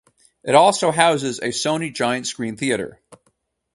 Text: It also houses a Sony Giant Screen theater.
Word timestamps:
It 0.43 0.55
also 0.55 0.89
houses 0.89 1.37
a 1.37 1.49
Sony 1.49 1.93
Giant 1.93 2.25
Screen 2.25 2.57
theater. 2.57 2.99